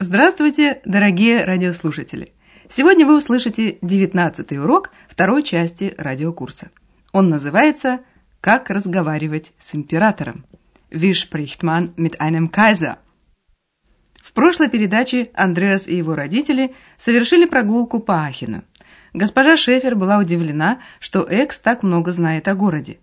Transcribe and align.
Здравствуйте, 0.00 0.80
дорогие 0.84 1.44
радиослушатели! 1.44 2.32
Сегодня 2.68 3.06
вы 3.06 3.16
услышите 3.16 3.78
19 3.80 4.52
урок 4.58 4.90
второй 5.08 5.44
части 5.44 5.94
радиокурса. 5.96 6.70
Он 7.12 7.28
называется 7.28 8.00
«Как 8.40 8.70
разговаривать 8.70 9.52
с 9.60 9.72
императором». 9.72 10.46
Wie 10.90 11.12
spricht 11.12 11.62
man 11.62 11.94
mit 11.96 12.18
einem 12.18 12.50
Kaiser? 12.50 12.96
В 14.16 14.32
прошлой 14.32 14.68
передаче 14.68 15.30
Андреас 15.32 15.86
и 15.86 15.96
его 15.96 16.16
родители 16.16 16.74
совершили 16.98 17.44
прогулку 17.44 18.00
по 18.00 18.24
Ахену. 18.24 18.64
Госпожа 19.12 19.56
Шефер 19.56 19.94
была 19.94 20.18
удивлена, 20.18 20.80
что 20.98 21.20
Экс 21.20 21.60
так 21.60 21.84
много 21.84 22.10
знает 22.10 22.48
о 22.48 22.56
городе. 22.56 22.98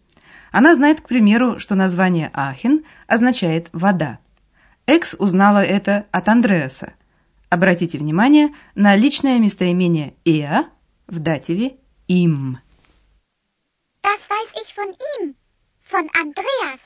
Она 0.52 0.76
знает, 0.76 1.00
к 1.00 1.08
примеру, 1.08 1.58
что 1.58 1.76
название 1.76 2.32
Ахен 2.34 2.84
означает 3.08 3.70
«вода». 3.72 4.20
Экс 4.86 5.16
узнала 5.18 5.64
это 5.64 6.08
от 6.12 6.28
Андреаса. 6.28 6.94
Обратите 7.50 7.98
внимание 7.98 8.54
на 8.76 8.96
личное 8.96 9.40
местоимение 9.40 10.16
«er» 10.26 10.66
в 11.08 11.20
дативе 11.20 11.78
«им». 12.08 12.58
Das 14.02 14.30
weiß 14.30 14.52
ich 14.62 14.74
von 14.74 14.90
ihm, 15.20 15.36
von 15.92 16.10
Andreas. 16.16 16.80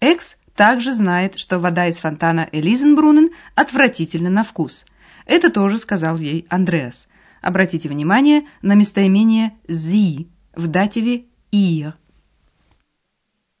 Экс 0.00 0.36
также 0.54 0.92
знает, 0.92 1.38
что 1.38 1.58
вода 1.58 1.86
из 1.88 1.96
фонтана 1.96 2.48
Элизенбрунен 2.52 3.30
отвратительна 3.54 4.30
на 4.30 4.44
вкус. 4.44 4.84
Это 5.26 5.50
тоже 5.50 5.78
сказал 5.78 6.18
ей 6.18 6.46
Андреас. 6.48 7.08
Обратите 7.40 7.88
внимание 7.88 8.46
на 8.62 8.74
местоимение 8.74 9.56
«sie» 9.68 10.28
в 10.54 10.66
дативе 10.68 11.24
«ihr». 11.52 11.94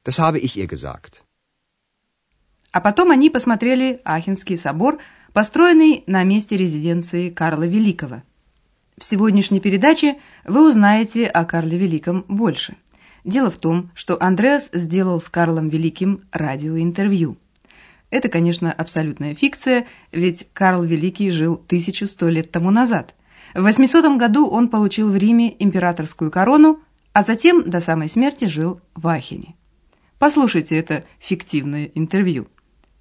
Das 0.04 0.18
habe 0.18 0.38
ich 0.38 0.56
ihr 0.56 0.66
gesagt. 0.66 1.24
А 2.72 2.80
потом 2.80 3.10
они 3.10 3.30
посмотрели 3.30 4.00
Ахенский 4.04 4.56
собор, 4.56 4.98
построенный 5.32 6.04
на 6.06 6.22
месте 6.24 6.56
резиденции 6.56 7.30
Карла 7.30 7.64
Великого. 7.64 8.22
В 8.98 9.04
сегодняшней 9.04 9.60
передаче 9.60 10.16
вы 10.44 10.66
узнаете 10.66 11.26
о 11.26 11.44
Карле 11.44 11.78
Великом 11.78 12.24
больше. 12.28 12.76
Дело 13.24 13.50
в 13.50 13.56
том, 13.56 13.90
что 13.94 14.20
Андреас 14.20 14.70
сделал 14.72 15.20
с 15.20 15.28
Карлом 15.28 15.68
Великим 15.68 16.22
радиоинтервью. 16.32 17.36
Это, 18.10 18.28
конечно, 18.28 18.72
абсолютная 18.72 19.34
фикция, 19.34 19.86
ведь 20.12 20.48
Карл 20.52 20.82
Великий 20.82 21.30
жил 21.30 21.54
1100 21.54 22.28
лет 22.28 22.50
тому 22.50 22.70
назад. 22.70 23.14
В 23.54 23.62
800 23.62 24.16
году 24.18 24.48
он 24.48 24.68
получил 24.68 25.10
в 25.10 25.16
Риме 25.16 25.54
императорскую 25.58 26.30
корону, 26.30 26.80
а 27.12 27.22
затем 27.22 27.68
до 27.68 27.80
самой 27.80 28.08
смерти 28.08 28.46
жил 28.46 28.80
в 28.94 29.06
Ахене. 29.08 29.54
Послушайте 30.18 30.76
это 30.76 31.04
фиктивное 31.18 31.90
интервью. 31.94 32.48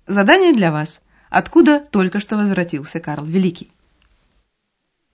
Задание 0.07 0.53
для 0.53 0.73
вас. 0.73 1.01
Откуда 1.31 1.81
только 1.91 2.21
что 2.21 2.37
возвратился 2.37 3.01
Карл 3.01 3.25
Великий? 3.25 3.71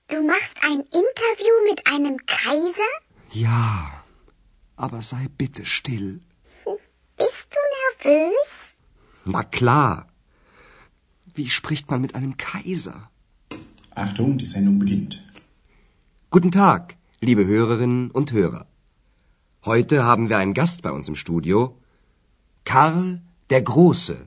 Du 0.08 0.22
machst 0.22 0.56
ein 0.62 0.80
Interview 1.02 1.54
mit 1.70 1.86
einem 1.86 2.16
Kaiser? 2.26 2.92
Ja, 3.30 4.02
aber 4.76 5.02
sei 5.02 5.28
bitte 5.36 5.64
still. 5.66 6.20
Bist 7.16 7.48
du 7.54 7.60
nervös? 7.78 8.50
Na 9.26 9.42
klar. 9.44 10.06
Wie 11.34 11.50
spricht 11.50 11.90
man 11.90 12.00
mit 12.00 12.14
einem 12.14 12.36
Kaiser? 12.36 13.10
Achtung, 13.94 14.38
die 14.38 14.46
Sendung 14.46 14.78
beginnt. 14.78 15.22
Guten 16.30 16.50
Tag, 16.50 16.96
liebe 17.20 17.44
Hörerinnen 17.44 18.10
und 18.10 18.32
Hörer. 18.32 18.66
Heute 19.64 20.04
haben 20.04 20.28
wir 20.28 20.38
einen 20.38 20.54
Gast 20.54 20.82
bei 20.82 20.90
uns 20.90 21.06
im 21.08 21.16
Studio. 21.16 21.76
Karl 22.64 23.20
der 23.50 23.62
Große 23.62 24.26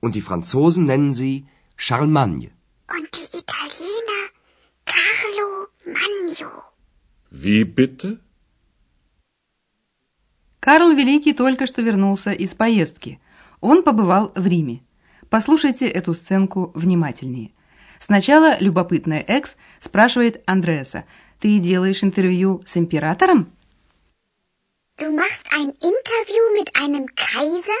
Und 0.00 0.14
die 0.14 0.22
Franzosen 0.22 0.84
nennen 0.86 1.12
sie 1.14 1.46
Charlemagne. 1.76 2.50
Und 2.96 3.08
die 3.16 3.38
Italiener 3.38 4.22
Carlo 4.84 5.68
Magno. 5.84 6.50
Wie 7.30 7.64
bitte? 7.64 8.20
Карл 10.60 10.94
Великий 10.94 11.32
только 11.32 11.66
что 11.66 11.82
вернулся 11.82 12.32
из 12.32 12.54
поездки. 12.54 13.20
Он 13.60 13.82
побывал 13.82 14.32
в 14.34 14.46
Риме. 14.46 14.82
Послушайте 15.30 15.86
эту 15.86 16.12
сценку 16.12 16.72
внимательнее. 16.74 17.52
Сначала 17.98 18.58
любопытная 18.58 19.20
Экс 19.20 19.56
спрашивает 19.80 20.42
Андреаса, 20.46 21.04
«Ты 21.38 21.58
делаешь 21.58 22.02
интервью 22.02 22.62
с 22.66 22.76
императором?» 22.76 23.52
Du 24.98 25.10
machst 25.12 25.46
ein 25.50 25.70
Interview 25.80 26.44
mit 26.58 26.76
einem 26.76 27.06
Kaiser? 27.14 27.80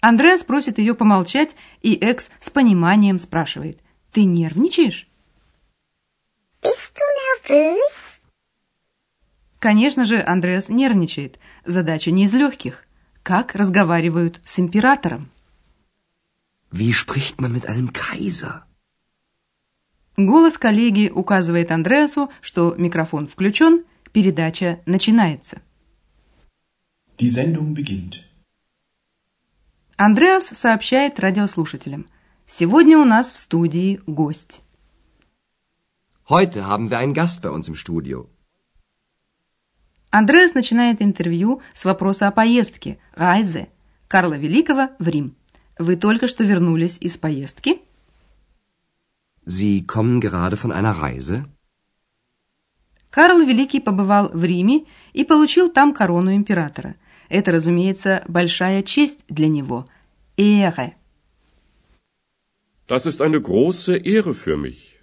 Андреас 0.00 0.42
просит 0.44 0.78
ее 0.78 0.94
помолчать, 0.94 1.56
и 1.82 1.94
Экс 1.94 2.30
с 2.40 2.50
пониманием 2.50 3.18
спрашивает, 3.18 3.80
«Ты 4.12 4.24
нервничаешь?» 4.24 5.08
Bist 6.62 6.94
du 6.94 7.04
nervös? 7.48 8.22
Конечно 9.58 10.04
же, 10.04 10.22
Андреас 10.22 10.68
нервничает. 10.68 11.38
Задача 11.64 12.10
не 12.10 12.24
из 12.24 12.34
легких. 12.34 12.84
Как 13.22 13.54
разговаривают 13.54 14.40
с 14.44 14.58
императором? 14.58 15.30
Wie 16.70 16.92
spricht 16.92 17.40
man 17.40 17.52
mit 17.52 17.66
einem 17.66 17.92
Kaiser? 17.92 18.62
Голос 20.16 20.56
коллеги 20.56 21.10
указывает 21.10 21.70
Андреасу, 21.70 22.30
что 22.40 22.74
микрофон 22.76 23.26
включен, 23.26 23.84
передача 24.12 24.80
начинается. 24.86 25.60
Die 27.18 27.28
Sendung 27.28 27.74
beginnt. 27.74 28.24
Андреас 29.98 30.48
сообщает 30.48 31.18
радиослушателям. 31.18 32.06
Сегодня 32.46 32.98
у 32.98 33.04
нас 33.04 33.32
в 33.32 33.38
студии 33.38 33.98
гость. 34.06 34.60
Heute 36.28 36.66
haben 36.66 36.90
wir 36.90 36.98
einen 36.98 37.14
Gast 37.14 37.40
bei 37.40 37.48
uns 37.48 37.66
im 37.66 37.74
Studio. 37.74 38.28
Андреас 40.10 40.52
начинает 40.52 41.00
интервью 41.00 41.62
с 41.72 41.86
вопроса 41.86 42.28
о 42.28 42.30
поездке 42.30 42.98
Райзе 43.14 43.68
Карла 44.06 44.34
Великого 44.34 44.90
в 44.98 45.08
Рим. 45.08 45.34
Вы 45.78 45.96
только 45.96 46.26
что 46.26 46.44
вернулись 46.44 46.98
из 47.00 47.16
поездки? 47.16 47.80
Sie 49.46 49.86
kommen 49.86 50.20
gerade 50.20 50.58
von 50.58 50.72
einer 50.72 50.92
Reise? 51.00 51.46
Карл 53.08 53.40
Великий 53.46 53.80
побывал 53.80 54.28
в 54.30 54.44
Риме 54.44 54.84
и 55.14 55.24
получил 55.24 55.70
там 55.70 55.94
корону 55.94 56.34
императора. 56.34 56.96
Это, 57.28 57.52
разумеется, 57.52 58.22
большая 58.28 58.82
честь 58.82 59.20
для 59.28 59.48
него. 59.48 59.86
Ehre. 60.36 60.92
Das 62.86 63.06
ist 63.06 63.22
eine 63.22 63.40
große 63.40 63.96
Ehre 63.96 64.34
für 64.34 64.56
mich. 64.58 65.00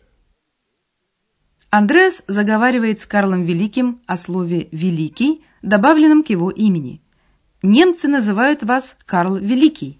Андреас 1.71 2.24
заговаривает 2.27 3.00
с 3.00 3.07
Карлом 3.07 3.44
Великим 3.45 4.00
о 4.06 4.15
слове 4.18 4.68
«великий», 4.71 5.41
добавленном 5.63 6.24
к 6.24 6.30
его 6.30 6.51
имени. 6.51 7.01
Немцы 7.63 8.07
называют 8.07 8.62
вас 8.62 8.95
Карл 9.07 9.38
Великий. 9.38 10.00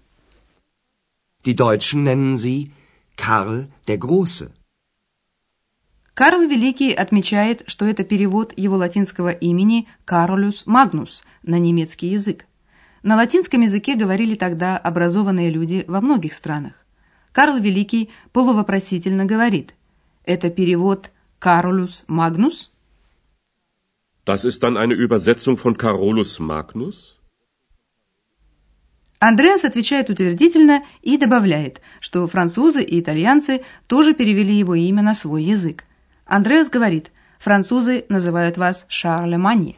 Die 1.44 1.56
Deutschen 1.56 2.04
nennen 2.04 2.36
sie 2.36 2.70
Karl 3.16 3.66
der 3.88 3.98
Große. 3.98 4.52
Карл 6.14 6.46
Великий 6.48 6.92
отмечает, 6.92 7.64
что 7.66 7.86
это 7.86 8.04
перевод 8.04 8.56
его 8.56 8.76
латинского 8.76 9.32
имени 9.32 9.88
Каролюс 10.04 10.66
Магнус 10.66 11.24
на 11.42 11.58
немецкий 11.58 12.06
язык. 12.06 12.46
На 13.04 13.16
латинском 13.16 13.60
языке 13.60 13.96
говорили 13.96 14.34
тогда 14.34 14.78
образованные 14.78 15.50
люди 15.50 15.84
во 15.86 16.00
многих 16.00 16.32
странах. 16.32 16.72
Карл 17.32 17.58
Великий 17.58 18.08
полувопросительно 18.32 19.26
говорит. 19.26 19.74
Это 20.24 20.48
перевод 20.48 21.10
«Каролус 21.38 22.04
Магнус»? 22.06 22.72
Das 24.24 24.46
ist 24.46 24.62
dann 24.62 24.78
eine 24.78 24.94
Übersetzung 24.94 25.58
von 25.58 25.76
Carolus 25.76 26.38
Magnus? 26.38 27.18
Андреас 29.18 29.66
отвечает 29.66 30.08
утвердительно 30.08 30.82
и 31.02 31.18
добавляет, 31.18 31.82
что 32.00 32.26
французы 32.26 32.82
и 32.82 33.00
итальянцы 33.00 33.60
тоже 33.86 34.14
перевели 34.14 34.56
его 34.56 34.74
имя 34.74 35.02
на 35.02 35.14
свой 35.14 35.42
язык. 35.42 35.84
Андреас 36.24 36.70
говорит, 36.70 37.12
французы 37.38 38.06
называют 38.08 38.56
вас 38.56 38.86
Шарлеманье. 38.88 39.76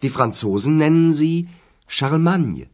Die 0.00 0.08
Franzosen 0.08 0.78
nennen 0.78 1.12
sie 1.12 1.46
Charlemagne. 1.88 2.68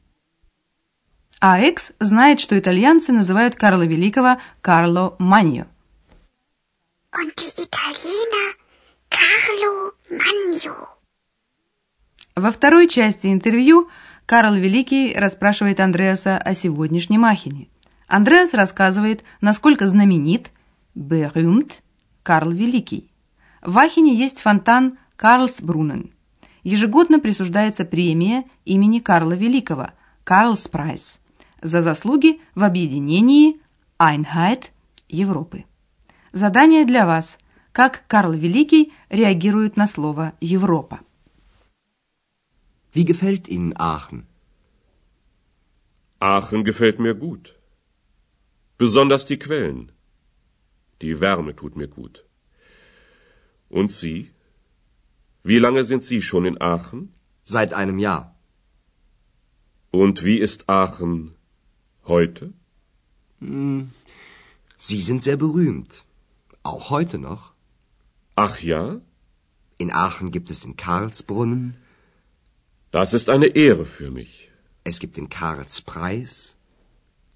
А 1.41 1.59
Экс 1.59 1.93
знает, 1.99 2.41
что 2.41 2.59
итальянцы 2.59 3.13
называют 3.13 3.57
Карла 3.57 3.87
Великого 3.87 4.39
Карло 4.61 5.17
Маньо. 5.19 5.67
Die 7.13 7.53
Italiener 7.57 8.55
Carlo 9.11 9.93
Magno. 10.11 10.89
Во 12.37 12.53
второй 12.53 12.89
части 12.89 13.27
интервью 13.27 13.91
Карл 14.27 14.55
Великий 14.55 15.15
расспрашивает 15.15 15.81
Андреаса 15.81 16.39
о 16.39 16.55
сегодняшнем 16.55 17.25
Ахене. 17.25 17.69
Андреас 18.07 18.55
рассказывает, 18.55 19.25
насколько 19.41 19.89
знаменит, 19.89 20.51
berühmt, 20.95 21.81
Карл 22.23 22.51
Великий. 22.51 23.11
В 23.63 23.79
Ахене 23.79 24.15
есть 24.15 24.41
фонтан 24.41 24.99
Карлсбрунен. 25.17 26.13
Ежегодно 26.63 27.21
присуждается 27.21 27.85
премия 27.85 28.45
имени 28.65 29.01
Карла 29.01 29.33
Великого, 29.33 29.91
Карлспрайс, 30.25 31.21
за 31.63 31.83
заслуги 31.83 32.41
в 32.55 32.63
объединении 32.65 33.61
Einheit 33.99 34.71
Европы. 35.09 35.65
Задание 36.33 36.85
для 36.85 37.07
вас. 37.07 37.39
Как 37.73 38.05
Карл 38.09 38.33
Великий 38.33 38.93
реагирует 39.09 39.77
на 39.77 39.87
слово 39.87 40.33
«Европа»? 40.41 41.01
Wie 42.93 43.05
gefällt 43.05 43.47
Ihnen 43.49 43.77
Aachen? 43.77 44.27
Aachen 46.19 46.65
gefällt 46.65 46.99
mir 46.99 47.15
gut. 47.15 47.55
Besonders 48.77 49.25
die 49.27 49.39
Quellen. 49.39 49.93
Die 51.01 51.21
Wärme 51.21 51.55
tut 51.55 51.77
mir 51.77 51.87
gut. 51.87 52.25
Und 53.69 53.93
Sie? 53.93 54.31
Wie 55.43 55.59
lange 55.59 55.85
sind 55.85 56.05
Sie 56.05 56.21
schon 56.23 56.45
in 56.45 56.61
Aachen? 56.61 57.15
Seit 57.45 57.73
einem 57.73 57.99
Jahr. 57.99 58.35
Und 59.91 60.25
wie 60.25 60.39
ist 60.39 60.69
Aachen 60.69 61.35
heute? 62.05 62.53
Hm, 63.41 63.91
Sie 64.77 65.01
sind 65.01 65.23
sehr 65.23 65.37
berühmt. 65.37 66.05
Auch 66.63 66.91
heute 66.91 67.19
noch. 67.19 67.53
Ach 68.37 68.61
ja? 68.61 69.01
In 69.79 69.91
Aachen 69.93 70.31
gibt 70.31 70.51
es 70.51 70.61
den 70.61 70.77
Karlsbrunnen. 70.77 71.77
Das 72.91 73.15
ist 73.15 73.31
eine 73.31 73.47
Ehre 73.47 73.87
für 73.87 74.11
mich. 74.11 74.51
Es 74.85 75.01
gibt 75.01 75.17
den 75.17 75.29
Karlspreis. 75.29 76.57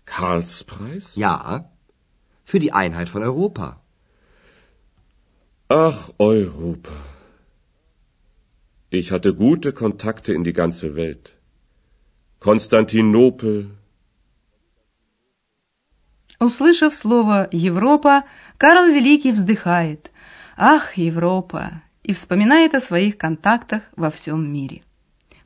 Karlspreis? 0.05 1.17
Ja, 1.17 1.71
für 2.45 2.59
die 2.59 2.73
Einheit 2.73 3.09
von 3.09 3.23
Europa. 3.23 3.81
Ach, 5.69 6.11
Europa. 6.19 6.93
Ich 8.97 9.11
hatte 9.11 9.35
gute 9.35 9.73
Kontakte 9.73 10.33
in 10.33 10.45
die 10.45 10.53
ganze 10.53 10.95
Welt. 10.95 11.33
Konstantinopel. 12.39 13.71
Услышав 16.39 16.95
слово 16.95 17.49
«Европа», 17.51 18.23
Карл 18.57 18.87
Великий 18.87 19.33
вздыхает 19.33 20.13
«Ах, 20.57 20.97
Европа!» 20.97 21.83
и 22.05 22.13
вспоминает 22.13 22.77
о 22.77 22.81
своих 22.81 23.19
контактах 23.19 23.83
во 23.97 24.13
всем 24.13 24.53
мире. 24.53 24.83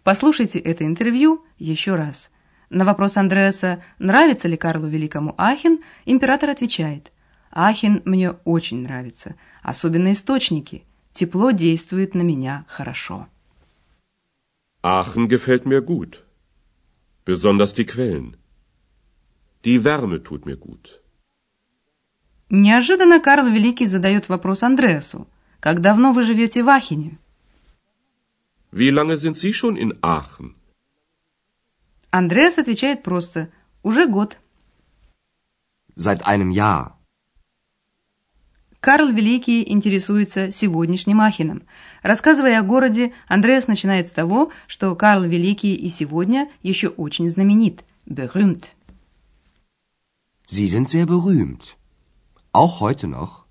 Послушайте 0.02 0.58
это 0.58 0.84
интервью 0.84 1.42
еще 1.58 1.94
раз. 1.94 2.30
На 2.68 2.84
вопрос 2.84 3.16
Андреаса, 3.16 3.82
нравится 3.98 4.46
ли 4.46 4.58
Карлу 4.58 4.88
Великому 4.88 5.34
Ахен, 5.38 5.78
император 6.04 6.50
отвечает 6.50 7.12
«Ахен 7.50 8.02
мне 8.04 8.32
очень 8.44 8.82
нравится, 8.82 9.36
особенно 9.62 10.12
источники. 10.12 10.84
Тепло 11.14 11.50
действует 11.52 12.14
на 12.14 12.20
меня 12.20 12.66
хорошо». 12.68 13.26
Aachen 14.88 15.29
gefällt 15.29 15.65
mir 15.65 15.81
gut. 15.81 16.23
Besonders 17.25 17.73
die 17.73 17.85
Quellen. 17.85 18.35
Die 19.65 19.83
Wärme 19.85 20.23
tut 20.23 20.45
mir 20.45 20.57
gut. 20.57 21.00
Неожиданно 22.50 23.19
Карл 23.19 23.50
Великий 23.50 23.88
задает 23.88 24.29
вопрос 24.29 24.61
Андреасу. 24.63 25.27
«Как 25.59 25.79
давно 25.79 26.11
вы 26.11 26.23
живете 26.23 26.61
в 26.63 26.69
Ахене?» 26.69 27.17
Wie 28.71 28.89
lange 28.89 29.17
sind 29.17 29.38
Sie 29.38 29.53
schon 29.53 29.75
in 29.77 29.97
Aachen? 30.01 30.55
Андреас 32.11 32.57
отвечает 32.57 33.03
просто 33.03 33.50
«Уже 33.81 34.07
год». 34.07 34.39
Seit 35.95 36.25
einem 36.25 36.51
Jahr. 36.51 36.96
Карл 38.88 39.08
Великий 39.12 39.70
интересуется 39.70 40.50
сегодняшним 40.50 41.20
Ахеном. 41.20 41.61
Рассказывая 42.02 42.58
о 42.58 42.62
городе, 42.62 43.12
Андреас 43.26 43.67
начинает 43.67 44.08
с 44.08 44.12
того, 44.12 44.50
что 44.67 44.96
Карл 44.96 45.25
Великий 45.25 45.75
и 45.75 45.90
сегодня 45.90 46.49
еще 46.62 46.88
очень 46.88 47.29
знаменит– 47.29 47.85
berühmt. 48.06 48.69
Sie 50.46 50.69
sind 50.69 50.88
sehr 50.88 51.05
berühmt. 51.05 51.76
Auch 52.55 52.81
heute 52.81 53.08
noch. 53.08 53.44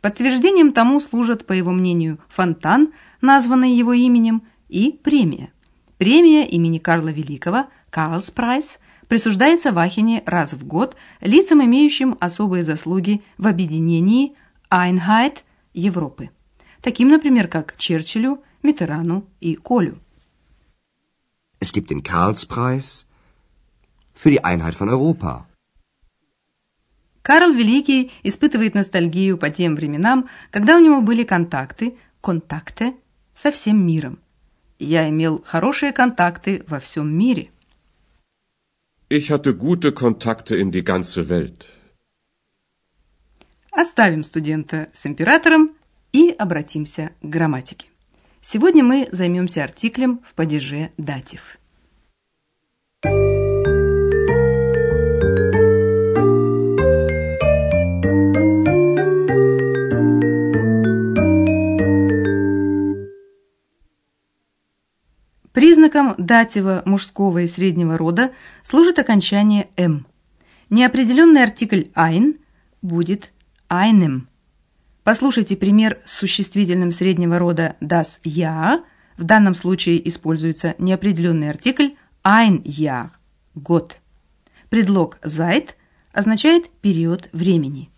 Подтверждением 0.00 0.72
тому 0.72 1.00
служат, 1.00 1.44
по 1.44 1.52
его 1.52 1.72
мнению, 1.72 2.20
фонтан, 2.28 2.92
названный 3.20 3.74
его 3.74 3.92
именем, 3.92 4.44
и 4.68 5.00
премия. 5.02 5.52
Премия 5.98 6.46
имени 6.46 6.78
Карла 6.78 7.08
Великого, 7.08 7.66
Карлс 7.90 8.30
Прайс, 8.30 8.78
присуждается 9.08 9.72
в 9.72 9.78
Ахене 9.78 10.22
раз 10.24 10.52
в 10.52 10.64
год 10.64 10.96
лицам, 11.20 11.64
имеющим 11.64 12.16
особые 12.20 12.62
заслуги 12.64 13.22
в 13.38 13.46
объединении 13.46 14.34
Einheit 14.70 15.38
Европы. 15.74 16.30
Таким, 16.80 17.08
например, 17.08 17.48
как 17.48 17.76
Черчиллю, 17.76 18.42
Митерану 18.62 19.26
и 19.40 19.56
Колю. 19.56 19.98
Es 21.60 21.72
gibt 21.72 21.90
den 21.90 22.02
Karlspreis 22.02 23.06
für 24.14 24.30
die 24.30 24.42
Einheit 24.42 24.74
von 24.74 24.88
Europa. 24.88 25.46
Карл 27.22 27.52
Великий 27.52 28.12
испытывает 28.22 28.74
ностальгию 28.74 29.36
по 29.36 29.50
тем 29.50 29.74
временам, 29.74 30.28
когда 30.50 30.76
у 30.76 30.80
него 30.80 31.02
были 31.02 31.24
контакты, 31.24 31.96
контакты 32.22 32.94
со 33.34 33.50
всем 33.50 33.86
миром. 33.86 34.18
Я 34.78 35.08
имел 35.10 35.42
хорошие 35.44 35.92
контакты 35.92 36.64
во 36.66 36.80
всем 36.80 37.12
мире. 37.12 37.50
Ich 39.12 39.32
hatte 39.32 39.56
gute 39.56 39.90
Kontakte 39.90 40.54
in 40.56 40.70
die 40.70 40.84
ganze 40.84 41.28
Welt. 41.28 41.66
Оставим 43.72 44.22
студента 44.22 44.88
с 44.94 45.04
императором 45.04 45.72
и 46.12 46.30
обратимся 46.30 47.10
к 47.20 47.24
грамматике. 47.24 47.88
Сегодня 48.40 48.84
мы 48.84 49.08
займемся 49.10 49.64
артиклем 49.64 50.20
в 50.24 50.34
падеже 50.34 50.92
датив. 50.96 51.58
Признаком 65.60 66.14
датива 66.16 66.82
мужского 66.86 67.42
и 67.42 67.46
среднего 67.46 67.98
рода 67.98 68.32
служит 68.62 68.98
окончание 68.98 69.68
«м». 69.76 70.06
Неопределенный 70.70 71.42
артикль 71.42 71.90
«ein» 71.94 72.38
будет 72.80 73.34
«einem». 73.68 74.22
Послушайте 75.04 75.58
пример 75.58 75.98
с 76.06 76.12
существительным 76.14 76.92
среднего 76.92 77.38
рода 77.38 77.76
das 77.82 78.22
Jahr. 78.24 78.84
В 79.18 79.24
данном 79.24 79.54
случае 79.54 80.08
используется 80.08 80.76
неопределенный 80.78 81.50
артикль 81.50 81.90
ein 82.24 82.62
Jahr– 82.62 83.10
год. 83.54 83.98
Предлог 84.70 85.18
seit 85.22 85.76
означает 86.14 86.70
период 86.80 87.28
времени. 87.34 87.90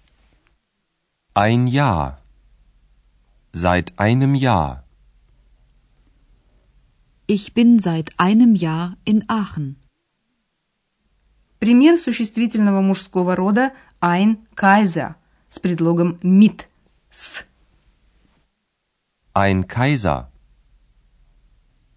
Ein 1.36 1.68
Jahr. 1.68 2.18
Seit 3.52 3.92
einem 3.96 4.34
Jahr. 4.34 4.81
Ich 7.36 7.54
bin 7.54 7.78
seit 7.78 8.08
einem 8.18 8.54
Jahr 8.54 8.94
in 9.10 9.24
Aachen. 9.26 9.76
Пример 11.60 11.96
существительного 11.96 12.82
мужского 12.82 13.36
рода 13.36 13.72
ein 14.00 14.30
Kaiser 14.54 15.14
с 15.48 15.58
предлогом 15.58 16.18
mit– 16.22 16.68
с. 17.10 17.46
Ein 19.32 19.66
Kaiser. 19.66 20.30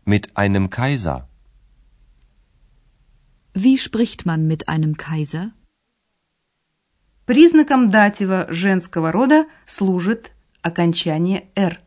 Mit 0.05 0.37
einem 0.37 0.69
Kaiser. 0.69 1.27
Wie 3.53 3.77
spricht 3.77 4.25
man 4.25 4.47
mit 4.47 4.69
einem 4.69 4.95
Kaiser? 4.95 5.51
Признаком 7.25 7.89
датива 7.89 8.47
женского 8.53 9.11
рода 9.11 9.47
служит 9.65 10.31
окончание 10.61 11.49
«р». 11.55 11.84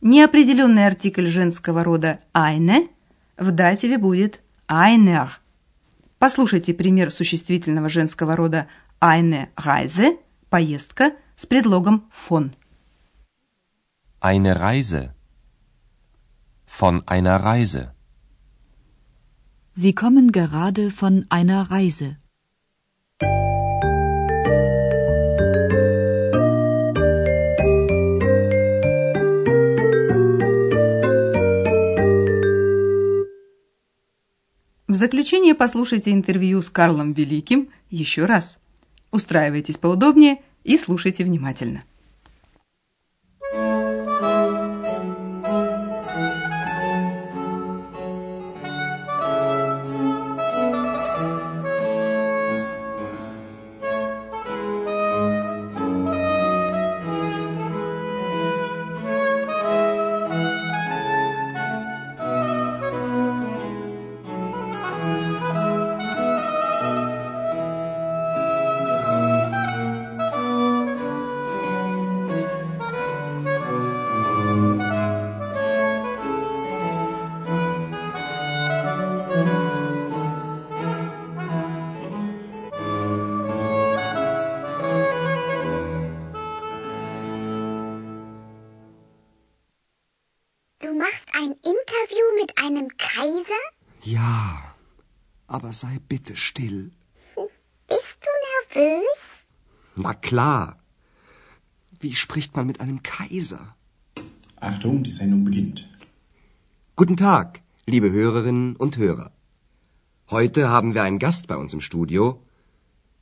Неопределенный 0.00 0.86
артикль 0.86 1.26
женского 1.26 1.82
рода 1.82 2.20
«eine» 2.32 2.88
в 3.36 3.50
дативе 3.50 3.98
будет 3.98 4.40
«einer». 4.68 5.30
Послушайте 6.20 6.72
пример 6.72 7.10
существительного 7.10 7.88
женского 7.88 8.36
рода 8.36 8.68
«eine 9.00 9.48
Reise»– 9.56 10.16
поездка 10.50 11.16
с 11.36 11.46
предлогом 11.46 12.08
«von». 12.12 12.52
Eine 14.20 14.60
Reise. 14.60 15.14
Von 16.66 17.02
einer 17.06 17.36
Reise. 17.36 17.92
Sie 19.72 19.94
kommen 19.94 20.30
gerade 20.30 20.90
von 20.90 21.26
einer 21.28 21.70
Reise. 21.70 22.18
Заключение 34.98 35.54
послушайте 35.54 36.12
интервью 36.12 36.60
с 36.60 36.68
Карлом 36.68 37.12
Великим 37.12 37.68
еще 37.88 38.26
раз. 38.26 38.58
Устраивайтесь 39.10 39.78
поудобнее 39.78 40.42
и 40.64 40.76
слушайте 40.76 41.24
внимательно. 41.24 41.84
Aber 95.68 95.74
sei 95.74 95.98
bitte 96.08 96.34
still. 96.34 96.90
Bist 97.88 98.18
du 98.24 98.30
nervös? 98.48 99.20
Na 99.96 100.14
klar. 100.14 100.78
Wie 102.00 102.14
spricht 102.14 102.56
man 102.56 102.66
mit 102.66 102.80
einem 102.80 103.02
Kaiser? 103.02 103.76
Achtung, 104.56 105.04
die 105.04 105.12
Sendung 105.12 105.44
beginnt. 105.44 105.86
Guten 106.96 107.18
Tag, 107.18 107.60
liebe 107.84 108.10
Hörerinnen 108.10 108.76
und 108.76 108.96
Hörer. 108.96 109.30
Heute 110.30 110.70
haben 110.70 110.94
wir 110.94 111.02
einen 111.02 111.18
Gast 111.18 111.48
bei 111.48 111.56
uns 111.56 111.74
im 111.74 111.82
Studio. 111.82 112.42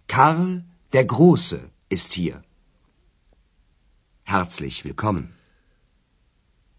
Karl 0.07 0.65
der 0.93 1.05
Große 1.05 1.69
ist 1.89 2.13
hier. 2.13 2.45
Herzlich 4.23 4.85
willkommen. 4.85 5.35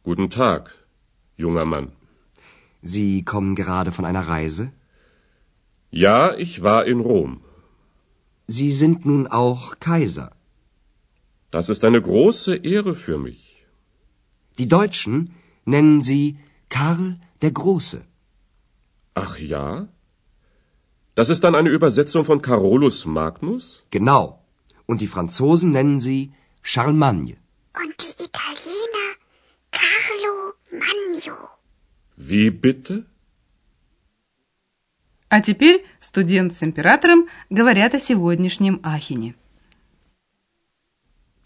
Guten 0.04 0.30
Tag, 0.30 0.74
junger 1.36 1.66
Mann. 1.66 1.92
Sie 2.82 3.26
kommen 3.26 3.54
gerade 3.54 3.92
von 3.92 4.06
einer 4.06 4.30
Reise? 4.30 4.72
Ja, 5.92 6.36
ich 6.36 6.64
war 6.64 6.86
in 6.86 7.00
Rom. 7.00 7.42
Sie 8.48 8.72
sind 8.72 9.06
nun 9.06 9.28
auch 9.28 9.80
Kaiser. 9.80 10.32
Das 11.52 11.70
ist 11.70 11.86
eine 11.86 12.02
große 12.02 12.56
Ehre 12.56 12.94
für 12.96 13.18
mich. 13.18 13.66
Die 14.58 14.68
Deutschen 14.68 15.34
nennen 15.66 16.02
Sie 16.02 16.38
Karl 16.70 17.18
der 17.42 17.52
Große. 17.52 18.02
Ach 19.16 19.38
ja? 19.40 19.88
Das 21.16 21.30
ist 21.30 21.44
dann 21.44 21.56
eine 21.56 21.70
Übersetzung 21.70 22.26
von 22.26 22.42
Carolus 22.42 23.06
Magnus? 23.06 23.84
Genau. 23.90 24.44
Und 24.86 25.02
die 25.02 25.08
Franzosen 25.08 25.72
nennen 25.72 26.00
Sie 26.00 26.32
Charlemagne. 26.62 27.38
Und 27.82 27.94
die 28.02 28.24
Italiener 28.24 29.08
Carlo 29.72 30.54
Magno. 30.72 31.38
Wie 32.18 32.52
bitte? 32.52 33.06
А 35.29 35.41
теперь 35.41 35.85
студент 36.01 36.55
с 36.55 36.63
императором 36.63 37.27
говорят 37.49 37.95
о 37.95 38.01
сегодняшнем 38.01 38.81
Ахине. 38.83 39.35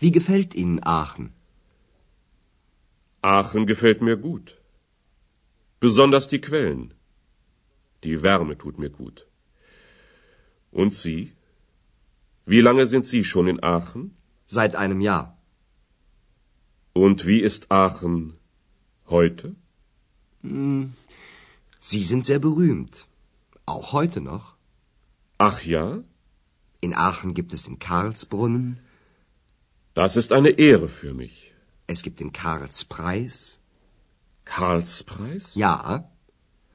Wie 0.01 0.11
gefällt 0.11 0.55
Ihnen 0.55 0.81
Aachen? 0.85 1.33
Aachen 3.23 3.65
gefällt 3.67 4.01
mir 4.03 4.17
gut. 4.17 4.47
Besonders 5.81 6.27
die 6.29 6.41
Quellen. 6.41 6.95
Die 8.05 8.23
Wärme 8.23 8.59
tut 8.59 8.79
mir 8.79 8.91
gut. 8.91 9.27
Und 10.71 10.93
Sie? 10.93 11.33
Wie 12.45 12.61
lange 12.61 12.87
sind 12.87 13.07
Sie 13.07 13.25
schon 13.25 13.49
in 13.49 13.63
Aachen? 13.63 14.17
Seit 14.47 14.75
einem 14.77 15.01
Jahr. 15.01 15.39
Und 16.93 17.27
wie 17.27 17.41
ist 17.41 17.71
Aachen 17.71 18.39
heute? 19.09 19.55
Sie 21.81 22.03
sind 22.11 22.25
sehr 22.25 22.39
berühmt. 22.39 23.07
Auch 23.67 23.93
heute 23.93 24.21
noch. 24.21 24.55
Ach 25.39 25.63
ja? 25.63 25.87
In 26.81 26.95
Aachen 26.95 27.35
gibt 27.35 27.53
es 27.53 27.65
den 27.65 27.79
Karlsbrunnen, 27.79 28.81
Das 29.95 30.17
ist 30.17 30.33
eine 30.33 30.51
Ehre 30.51 30.89
für 30.89 31.15
mich. 31.15 31.53
es 31.87 32.03
gibt 32.03 32.21
den 32.21 32.33
Karlspreis. 32.33 33.61
Karlspreis? 34.45 35.55
Ja, 35.55 36.11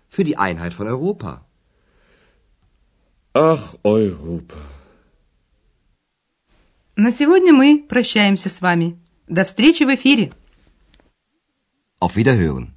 für 0.09 0.23
die 0.23 0.37
Einheit 0.37 0.73
von 0.73 0.87
Europa. 0.87 1.45
Ach, 3.33 3.75
Europa. 3.83 4.57
На 6.95 7.11
сегодня 7.11 7.53
мы 7.53 7.83
прощаемся 7.87 8.49
с 8.49 8.59
вами. 8.61 8.97
До 9.27 9.45
встречи 9.45 9.83
в 9.83 9.93
эфире! 9.95 10.31
Auf 11.99 12.15
Wiederhören. 12.15 12.74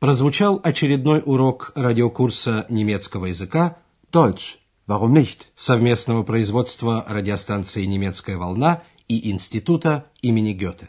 Прозвучал 0.00 0.58
очередной 0.64 1.22
урок 1.22 1.72
радиокурса 1.74 2.64
немецкого 2.70 3.26
языка 3.26 3.76
Deutsch. 4.10 4.56
Warum 4.86 5.12
nicht? 5.12 5.48
совместного 5.54 6.22
производства 6.22 7.04
радиостанции 7.06 7.84
«Немецкая 7.84 8.38
волна» 8.38 8.82
и 9.08 9.30
Института 9.30 10.06
имени 10.22 10.54
Гёте. 10.54 10.88